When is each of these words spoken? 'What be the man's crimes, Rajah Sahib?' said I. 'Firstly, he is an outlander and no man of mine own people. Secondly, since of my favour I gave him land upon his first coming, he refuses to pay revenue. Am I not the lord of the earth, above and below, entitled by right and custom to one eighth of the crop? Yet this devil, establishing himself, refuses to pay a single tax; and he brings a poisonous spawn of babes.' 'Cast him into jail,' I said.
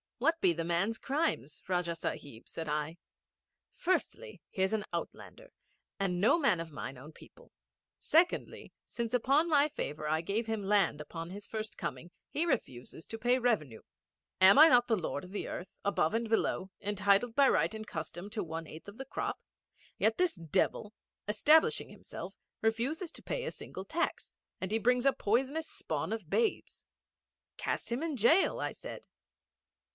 'What 0.17 0.39
be 0.41 0.51
the 0.53 0.63
man's 0.63 0.97
crimes, 0.99 1.61
Rajah 1.67 1.95
Sahib?' 1.95 2.47
said 2.47 2.67
I. 2.67 2.97
'Firstly, 3.75 4.41
he 4.49 4.61
is 4.63 4.73
an 4.73 4.83
outlander 4.93 5.51
and 5.99 6.21
no 6.21 6.37
man 6.39 6.59
of 6.59 6.71
mine 6.71 6.97
own 6.97 7.11
people. 7.11 7.51
Secondly, 7.99 8.71
since 8.85 9.15
of 9.15 9.23
my 9.27 9.67
favour 9.67 10.07
I 10.07 10.21
gave 10.21 10.45
him 10.47 10.63
land 10.63 11.01
upon 11.01 11.29
his 11.29 11.47
first 11.47 11.75
coming, 11.77 12.11
he 12.31 12.45
refuses 12.45 13.07
to 13.07 13.17
pay 13.19 13.37
revenue. 13.39 13.81
Am 14.39 14.57
I 14.59 14.69
not 14.69 14.87
the 14.87 14.95
lord 14.97 15.23
of 15.23 15.31
the 15.31 15.47
earth, 15.47 15.73
above 15.83 16.13
and 16.15 16.29
below, 16.29 16.69
entitled 16.81 17.35
by 17.35 17.47
right 17.49 17.73
and 17.73 17.85
custom 17.85 18.29
to 18.31 18.43
one 18.43 18.67
eighth 18.67 18.87
of 18.87 18.97
the 18.97 19.05
crop? 19.05 19.39
Yet 19.97 20.17
this 20.17 20.33
devil, 20.35 20.93
establishing 21.27 21.89
himself, 21.89 22.35
refuses 22.61 23.11
to 23.13 23.23
pay 23.23 23.45
a 23.45 23.51
single 23.51 23.85
tax; 23.85 24.35
and 24.59 24.71
he 24.71 24.79
brings 24.79 25.05
a 25.05 25.13
poisonous 25.13 25.67
spawn 25.67 26.11
of 26.13 26.29
babes.' 26.29 26.85
'Cast 27.57 27.91
him 27.91 28.01
into 28.03 28.21
jail,' 28.23 28.59
I 28.59 28.71
said. 28.71 29.07